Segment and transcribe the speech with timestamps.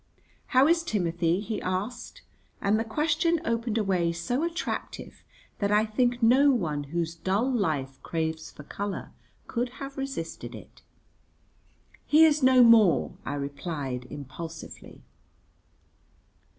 [0.47, 2.23] "How is Timothy?" he asked;
[2.59, 5.23] and the question opened a way so attractive
[5.59, 9.11] that I think no one whose dull life craves for colour
[9.45, 10.81] could have resisted it.
[12.07, 15.03] "He is no more," I replied impulsively.